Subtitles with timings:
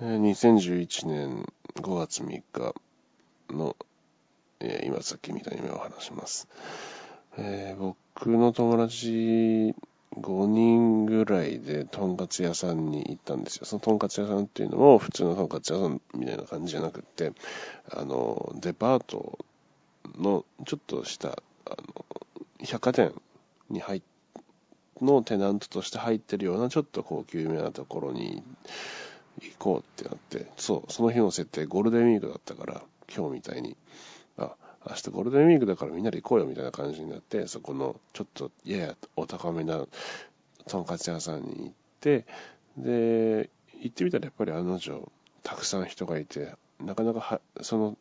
[0.00, 2.74] 2011年5月3日
[3.48, 3.74] の、
[4.60, 6.48] えー、今さっき見た夢を話します。
[7.38, 9.74] えー、僕の友達
[10.20, 13.64] 5人ぐらいでとんかつ屋さんに行ったんですよ。
[13.64, 17.32] そのとんかつ屋さんっていうのも普通のとんかつ屋さんみたいな感じじゃなくて、
[17.90, 19.38] あの、デパート
[20.18, 22.04] のちょっとした、あの、
[22.60, 23.14] 百貨店
[23.70, 24.02] に入
[25.00, 28.42] のテナントとして入ってるようなちょっと高級めなところに
[29.40, 32.82] 行こうってなって、そう、その日の設定ゴールデンウィークだったから、
[33.14, 33.76] 今日みたいに、
[34.38, 34.54] あ、
[34.88, 39.86] 明日ゴールデンウィークだからみんなで行こうよみたいな感じになって、そこのちょっとややお高めな
[40.66, 42.26] とんかつ屋さんに行って、
[42.76, 45.10] で、行ってみたらやっぱり案の定、
[45.42, 47.96] たくさん人がいて、なかなかはその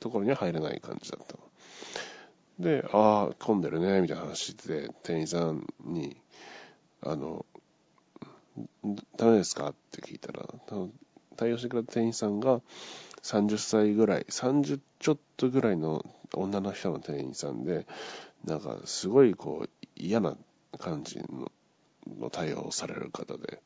[0.00, 1.40] ところには入れない感じだったの。
[2.58, 6.16] で、ああ、混んでるね、みたいな話で、店員さんに、
[7.02, 7.46] あの、
[9.16, 9.70] ダメですか？
[9.70, 10.46] って聞いたら、
[11.36, 12.60] 対応してくれた店員さんが
[13.22, 17.86] 30歳ぐらい、30ちょっとぐらいの女の人の店員さんで、
[18.44, 20.36] なんかすごいこう嫌な
[20.78, 21.50] 感じの
[22.18, 23.62] の対応をされる方で、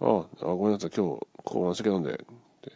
[0.00, 2.72] ああ、ごめんなさい、今日、ここお酒飲んで、って。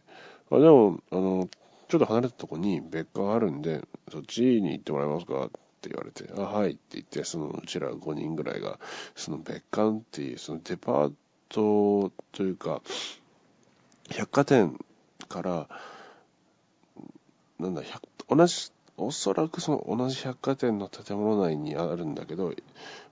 [0.50, 1.48] あ、でも、あの、
[1.88, 5.46] ちょっと離れたとこに別館あるんで、そっちに行ってもらえますか？
[5.46, 5.50] っ
[5.80, 8.78] て言われて、あ、はいって言って、そのうちら5人ぐらいが、
[9.14, 11.12] その別館っていう、そのデパー
[11.48, 12.82] トというか、
[14.10, 14.78] 百貨店
[15.28, 15.68] から、
[17.58, 17.82] なんだ、
[18.28, 22.54] 同じ、おそらくその同じ百貨店の建物内にあるんだけど、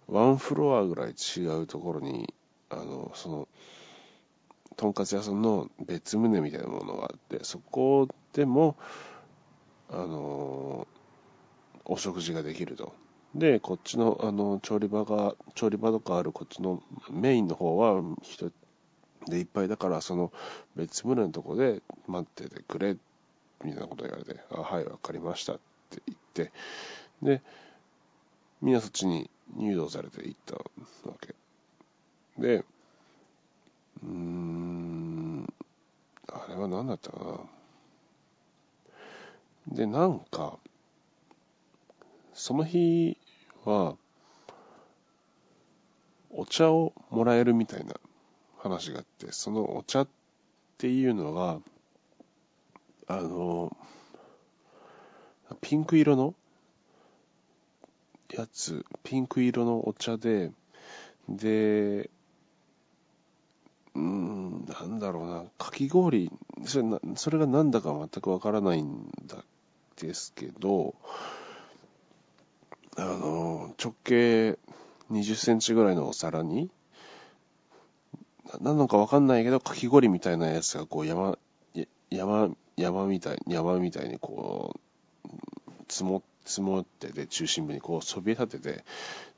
[0.08, 2.32] ワンフロアぐらい違うところに、
[2.70, 3.48] あの、その、
[4.76, 8.76] とんかつ屋さんの別棟みたいなものがあって、そこでも、
[9.90, 10.86] あの、
[11.84, 12.92] お食事ができると。
[13.34, 18.52] で、こっちの、あの、調理場が、調理場とかあるこっちのメインの方は人
[19.26, 20.32] でいっぱいだから、その
[20.76, 22.96] 別棟のとこで待っててくれ、
[23.64, 25.56] みたいなこと言われて、あ、はい、わかりましたっ
[25.90, 26.52] て言って、
[27.22, 27.42] で、
[28.62, 30.54] みんなそっちに誘導されて行った
[31.08, 31.34] わけ。
[32.38, 32.64] で、
[34.02, 35.52] うーん、
[36.28, 37.40] あれは何だったかな。
[39.74, 40.58] で、なんか、
[42.34, 43.16] その日
[43.64, 43.96] は、
[46.30, 47.94] お茶をもらえるみたいな
[48.58, 50.08] 話があって、そのお茶っ
[50.78, 51.60] ていうのが、
[53.06, 53.76] あの、
[55.60, 56.34] ピンク色の
[58.30, 60.50] やつ、ピンク色のお茶で、
[61.28, 62.10] で、
[63.94, 66.30] うん、なんだろうな、かき氷、
[66.64, 69.44] それなそれが何だか全くわからないんだ
[69.96, 70.94] ですけど、
[72.96, 74.58] あの、直径
[75.10, 76.70] 20センチぐらいのお皿に、
[78.60, 81.38] なのかわかんないけど、かき氷みたいなやつがこう山、
[82.10, 84.78] 山、山みたい、山みたいにこ
[85.24, 85.28] う、
[85.88, 88.84] 積も、積もってて、中心部にこうそびえ立てて、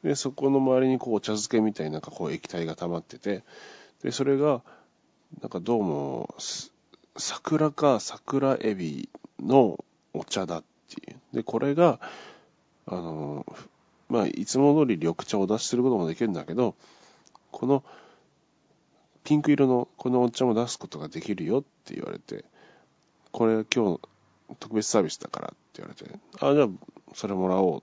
[0.03, 3.43] で、そこの周りにこうお茶漬けみたいなこう液体が溜まってて、
[4.03, 4.63] で、それが、
[5.41, 6.35] なんかどうも、
[7.17, 9.09] 桜か桜エビ
[9.41, 11.21] のお茶だっていう。
[11.33, 12.01] で、これが、
[12.87, 13.47] あの、
[14.09, 16.75] まあ、いつも通り緑茶を出しすることもできるんだけど、
[17.51, 17.85] この、
[19.25, 22.45] ピンク色のこのお茶も出すことができるよって言われて、
[23.33, 24.01] これ今日
[24.61, 26.69] 特別サービスだからって言われて、あ、じゃあ
[27.13, 27.83] それもらお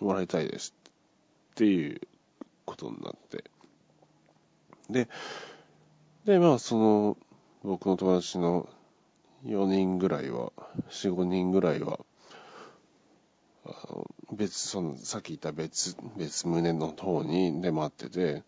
[0.00, 0.74] う、もらいたいです
[1.52, 2.00] っていう
[2.64, 3.44] ことになって、
[4.88, 5.08] で、
[6.24, 7.16] で、まあその、
[7.64, 8.68] 僕の友達の
[9.44, 10.52] 4人ぐらいは、
[10.90, 11.98] 4、5人ぐらいは、
[14.32, 18.42] 別、その、さっき言った別、別棟の方にで待ってて、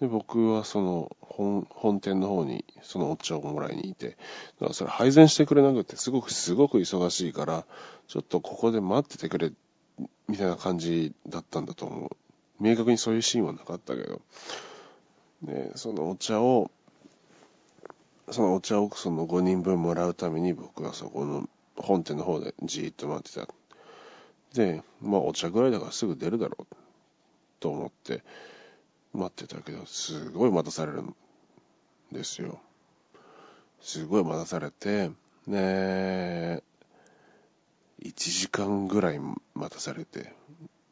[0.00, 7.64] で、僕はその本、本店の方にそのお茶をもらいにいて、だからそれ配膳してくれなくて、すごくすごく忙しいから、
[8.08, 9.52] ちょっとここで待っててくれ、
[10.28, 12.10] みたいな感じだったんだと思う。
[12.60, 14.20] 明確にそういうシーンはなかったけど、
[15.42, 16.70] で、そのお茶を、
[18.30, 23.48] そのお茶をその5人分もらうために僕はそこの本店の方でじーっと待ってた。
[24.56, 26.76] で、まあお茶ぐらいだからすぐ出るだろう
[27.60, 28.22] と思って、
[29.12, 31.14] 待ってたけど、すごい待たされるん
[32.10, 32.58] ですよ。
[33.82, 35.10] すごい待たされて、
[35.46, 36.62] ね
[38.02, 39.20] 1時間ぐらい
[39.54, 40.32] 待たされて。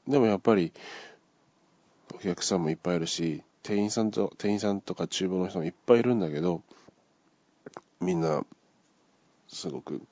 [0.06, 0.72] でもやっぱり、
[2.14, 6.62] お客さんもいっぱいいるし、店員さんと、店員さんとか厨房の人もいっぱいいるんだけど、
[8.00, 8.44] みんな、
[9.48, 10.02] すごく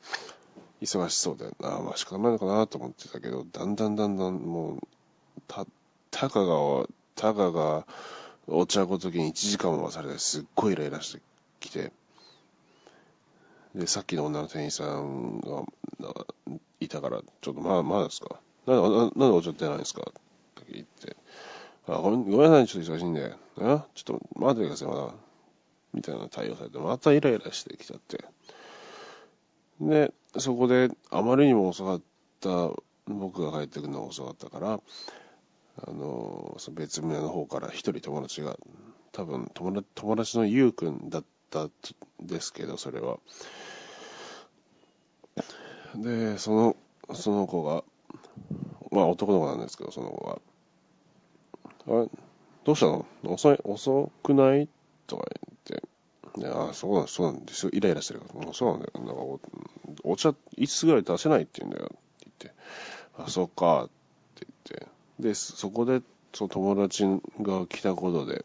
[0.83, 4.81] 忙しそうで、ああ、まあ仕方ないのかなと思ってたけど、だんだんだんだんもう、
[5.47, 5.67] た、
[6.11, 7.87] たかがたかが
[8.49, 11.23] お茶ごときに1時間も待たされてすっごいイライラして
[11.61, 11.93] きて、
[13.75, 15.63] で、さっきの女の店員さんが
[16.81, 20.03] いたから、ちょっとまあ、まだですかなんで、なんでお茶出ないんですか？
[20.03, 21.17] って言って、
[21.89, 25.15] あごめん、ごめんなさい、ちょっと忙しいんで、あちょっと待ってください、まだ。
[25.95, 28.25] みたいな対応されて、またイライラしてきちゃって。
[29.83, 32.03] で、そこで、あまりにも遅かっ
[32.41, 32.71] た、
[33.07, 34.81] 僕が帰ってくるのが遅かったから、
[35.85, 38.57] あの、その別棟の方から一人友達が、
[39.11, 41.73] 多分友達友達のゆうくんだったん
[42.21, 43.19] ですけど、それは。
[45.97, 46.77] で、その、
[47.15, 47.85] その子が、
[48.91, 50.39] まあ男の子なんですけど、その子が、
[51.89, 52.09] あれ、
[52.65, 53.05] どうしたの？
[53.25, 54.69] 遅い、遅くない？
[55.07, 55.27] とか
[55.67, 55.89] 言って、
[56.45, 57.71] ああ、そうなんそうなんですよ。
[57.73, 58.93] イライラしてるから、そうなんだよ。
[58.95, 59.41] なんかお、
[60.05, 61.87] お茶、いつぐらい出せないって言うんだよ。
[61.87, 62.63] って言って、
[63.19, 63.89] あ、そっか、っ
[64.35, 64.89] て言って、
[65.21, 66.01] で、そこで、
[66.33, 67.05] その友達
[67.41, 68.45] が来たことで、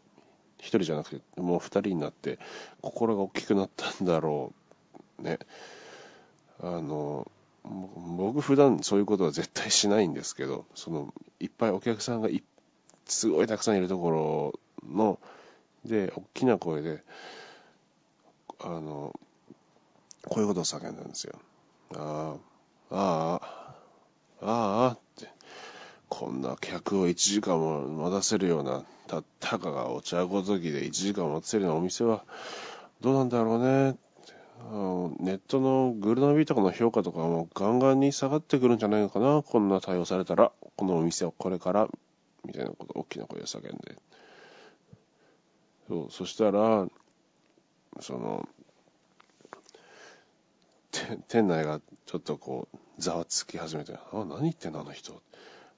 [0.58, 2.38] 一人じゃなくて、もう二人になって、
[2.82, 4.52] 心が大きくなったんだろ
[5.18, 5.22] う。
[5.22, 5.38] ね。
[6.60, 7.30] あの、
[7.64, 12.28] 僕普段そういうことは絶対しないんですけど、その、いっぱいお客さんが
[13.06, 15.18] すごいたくさんいるところの、
[15.84, 17.02] で、大きな声で、
[18.60, 19.18] あの、
[20.26, 21.38] こういうことを叫んだんですよ。
[21.94, 22.36] あ
[22.90, 23.40] あ、あ
[24.40, 25.28] あ、ああって、
[26.08, 32.24] こんな客を1時間も待たせるような、たたかがお茶ごときで1時間待たせるようなお店は、
[33.00, 33.96] どうなんだろうね
[35.20, 41.88] ネットのグルナビとかの評価とかもガンガンに下がってくるんじゃないのかな、こんな対応されたら、このお店をこれから、
[42.44, 43.96] みたいなこと大きな声で叫んで。
[45.88, 46.86] そう、そしたら、
[48.00, 48.48] その、
[51.28, 55.22] 店内がちょっとこう、ざわつき始めて、あ、何言ってんのあの人。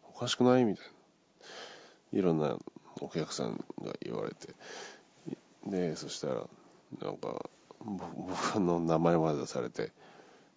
[0.09, 0.65] おかしくない？
[0.65, 0.87] みたい
[2.13, 2.19] な。
[2.19, 2.57] いろんな
[3.01, 4.55] お客さんが言われて。
[5.67, 6.47] で、そしたら、
[7.01, 7.49] なんか、
[7.81, 9.93] 僕の名前まで出されて、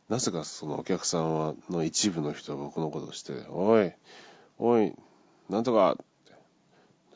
[0.10, 3.94] なぜかそのお客さんはの一部の人は僕のことをして、おい、
[4.60, 4.94] おい、
[5.50, 5.98] なんとか、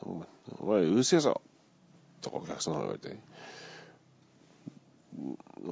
[0.02, 1.42] お前、うるせえぞ
[2.22, 3.18] とかお客さんが言われて、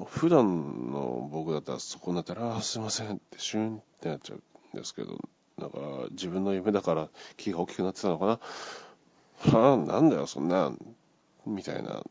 [0.06, 4.38] 普段の僕だったらそこになったら、あすいませんってシュンってなっちゃう
[4.76, 5.19] んですけど、
[5.58, 5.78] なんか
[6.10, 8.40] 自分の夢だから気が大きくなってたのかな。
[9.58, 10.72] はあ、なんだよ、そんな、
[11.46, 12.02] みたいな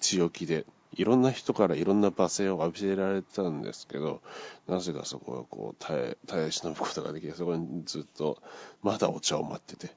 [0.00, 4.22] 強気で、いろんな人からいろんな罵声を浴びせられたんですけど、
[4.66, 8.38] なぜかそこはこう耐え、耐え忍ぶことができて、そこにずっと
[8.82, 9.94] まだお茶を待ってて。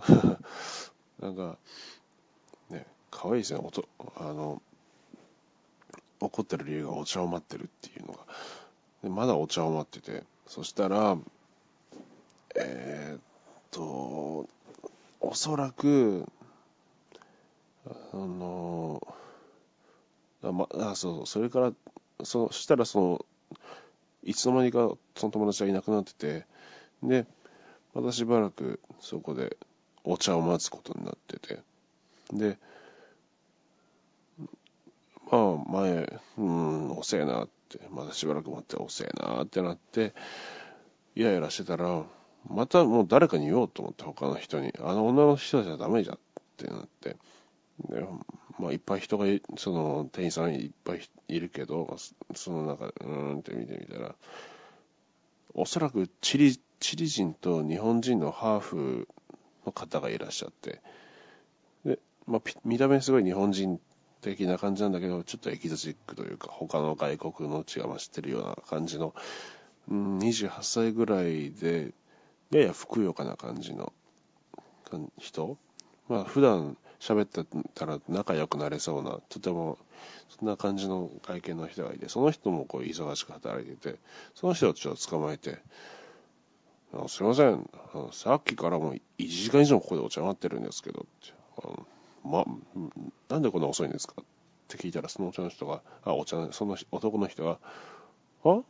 [1.20, 1.56] なんか、
[2.70, 3.86] ね、可愛いですね、音、
[4.16, 4.62] あの、
[6.24, 8.20] 怒ってる理由がお茶を待ってるっていうのが。
[9.02, 11.16] でまだお茶を待ってて、そしたら、
[12.54, 13.20] えー、っ
[13.70, 14.48] と、
[15.20, 16.26] おそらく、
[17.86, 19.06] あの、
[20.44, 21.72] あ、ま、あそう、それから、
[22.24, 23.26] そしたらその、
[24.24, 26.46] いつの間にかその友達がいなくなってて、
[27.02, 27.26] で、
[27.94, 29.56] またしばらくそこで
[30.04, 31.58] お茶を待つことになってて、
[32.32, 32.58] で、
[35.32, 40.14] まあ前、うん、遅えなって、まだしばらく待って遅えなってなって、
[41.14, 42.04] イライラしてたら、
[42.48, 46.18] またもう誰かに言おうと思って他の人に、あの女の人じゃダメじゃんっ
[46.58, 47.16] てなって、
[47.88, 48.06] で
[48.58, 49.24] まあいっぱい人が、
[49.56, 51.96] その店員さんいっぱいいるけど、
[52.34, 54.14] その中で、うーんって見てみたら、
[55.54, 59.08] おそらくチリ、チリ人と日本人のハーフ
[59.64, 60.82] の方がいらっしゃって、
[61.86, 63.80] で、まあ、見た目すごい日本人
[64.22, 69.14] 的な感じなんだけど、ちょっとエキゾチックというか、他の外国の血が増してるような感じの、
[69.90, 71.92] うん、28歳ぐらいで、
[72.50, 73.92] ややふくよかな感じの
[75.18, 75.58] 人？
[76.08, 79.78] まあ、普段喋ってたら仲良くなれそうな、とても、
[80.38, 83.98] そんな感じの会見の人がいて、その人もこう忙しく働いてて、
[84.34, 85.58] その人をちょっと捕まえて、
[86.94, 87.68] あすいません
[88.12, 91.06] さっきからもう1時間以上ここでお茶待ってるんですけど、
[91.62, 91.86] あの
[92.24, 92.44] ま、
[93.28, 94.14] なんでこんな遅いんですか？
[94.20, 94.24] っ
[94.68, 97.58] て聞いたら、そのお茶の人が、あ、お茶、その男の人が、
[98.44, 98.60] あ？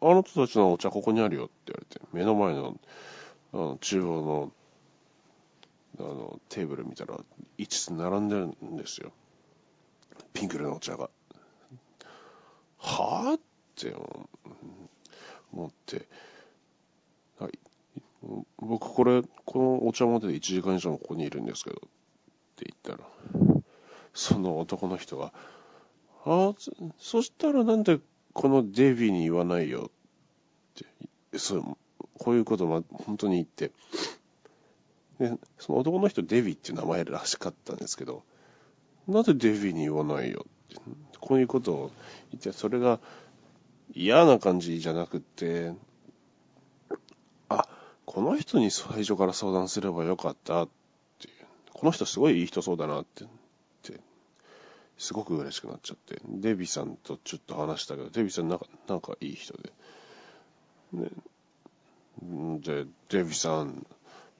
[0.00, 1.46] あなたたちのお茶ここにあるよ。
[1.46, 2.78] って言われて、目の前の、
[3.52, 4.52] あの中央の、
[5.98, 7.18] あの、テーブル見たら、
[7.58, 9.12] 5つ並んでるんですよ。
[10.34, 11.08] ピンク色のお茶が。
[12.78, 13.40] はぁっ
[13.74, 13.94] て
[15.52, 16.06] 思って、
[17.38, 17.58] はい。
[18.58, 21.80] 僕これ、このお茶持って1時間以上ここにいるんですけど、
[22.56, 23.08] って言ったら、
[24.14, 25.32] その男の人が、
[26.24, 26.54] ああ、
[26.98, 28.00] そしたらなんで
[28.32, 31.76] このデビーに言わないよって、そう、
[32.18, 33.72] こういうことも本当に言って、
[35.18, 38.24] で、その男の人デビーっていう名前らしかったんですけど、
[39.06, 40.82] なぜデビーに言わないよって、
[41.20, 41.90] こういうことを
[42.32, 43.00] 言って、それが
[43.94, 45.72] 嫌な感じじゃなくって、
[47.48, 47.68] あ、
[48.04, 50.68] この人に最初から相談すればよかった、
[51.76, 53.26] この人すごいいい人そうだなって、っ
[53.82, 54.00] て
[54.96, 59.72] すごく嬉しくなっちゃって、デビさんとちょっと話したけど、デビさんなんかなんかいい人で、
[60.94, 61.10] ね、
[62.60, 63.86] で、デビさん、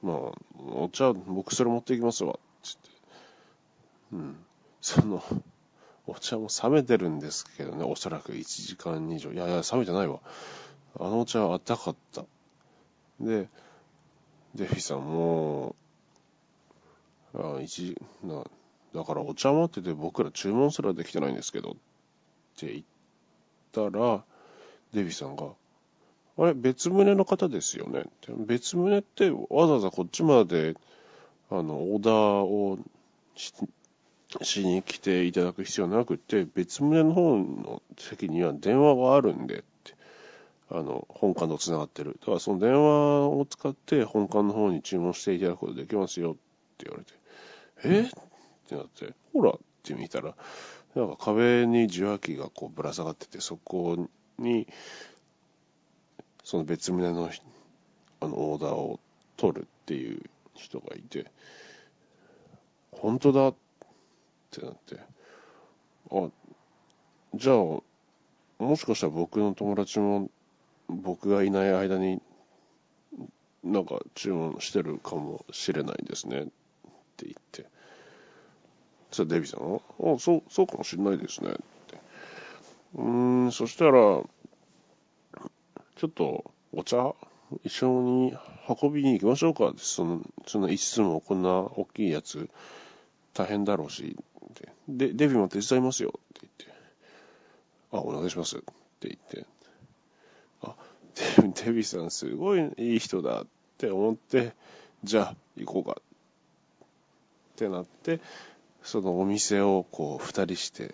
[0.01, 0.15] まあ、
[0.57, 2.89] お茶、僕それ持っていきますわ、つって。
[4.13, 4.35] うん。
[4.81, 5.23] その、
[6.07, 9.31] お茶も冷めてるんですけどね、おそらく1時間以上。
[9.31, 10.21] いやいや、冷めてないわ。
[10.99, 12.25] あのお茶はあったかった。
[13.19, 13.47] で、
[14.55, 15.75] デフィさんも、
[17.37, 18.43] あ一な
[18.95, 21.73] だからお茶待ってて僕ら注文すらできてないんですけどっ
[22.57, 22.83] て言っ
[23.71, 24.23] たら、
[24.93, 25.49] デビさんが、
[26.39, 28.05] あれ、別棟の方ですよね？
[28.47, 30.75] 別棟ってわざわざこっちまで、
[31.51, 32.13] あの、オーダー
[32.43, 32.79] を
[34.41, 39.93] しに来ていただく必要なくて、別棟の方の席には電話があるんでって、
[40.71, 42.17] あの、本館と繋がってる。
[42.19, 46.33] だからその電話を使って本館の方に注文していただくことできますよっ
[46.77, 47.13] て言われて、
[47.83, 48.01] え？
[48.01, 48.09] っ
[48.67, 49.53] てなって、ほらっ
[49.83, 50.35] て見たら、
[50.95, 54.67] なんか壁に受話器がこうぶら下がってて、そこに、
[56.43, 57.29] その別棟の
[58.19, 58.99] あのオーダーを
[59.35, 60.21] 取るっていう
[60.55, 61.31] 人がいて、
[62.91, 63.55] 本当だっ
[64.49, 64.99] てなって、
[66.11, 66.29] あ、
[67.35, 67.55] じゃあ、
[68.63, 70.29] もしかしたら僕の友達も
[70.89, 72.21] 僕がいない間に
[73.63, 76.47] なんか注文してるかもしれないですね。
[77.17, 77.65] って言って、
[79.09, 79.79] そしたらデビさんが、あ、
[80.19, 81.51] そう、そうかもしれないですね。
[81.51, 81.61] って。
[82.95, 87.15] うーん、そしたら、ちょっとお茶
[87.63, 88.37] 一緒に
[88.81, 92.49] 運びに行きましょうかその、その一室もこんな大きいやつ
[93.33, 94.17] 大変だろうし、
[94.87, 96.65] で、デビも手伝いますよって言って、
[97.91, 98.59] あ、お願いしますっ
[98.99, 99.45] て言って、
[100.61, 100.75] あ、
[101.55, 103.47] デデビさんすごいいい人だっ
[103.77, 104.53] て思って、
[105.03, 106.01] じゃあ行こうか
[107.57, 108.21] ってなって、
[108.83, 110.93] そのお店をこう2人して、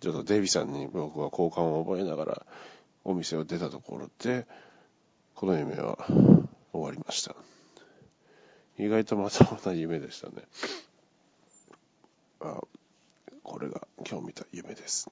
[0.00, 2.46] ちょっとデビさんに僕は好感を覚えながら、
[3.02, 4.46] お店を出たところで、
[5.34, 5.98] この夢は
[6.72, 7.34] 終わりました。
[8.78, 10.34] 意外とまたまた夢でしたね。
[12.40, 12.60] あ
[13.42, 15.10] これが今日見た夢です。